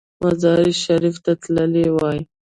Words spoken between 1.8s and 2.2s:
وای.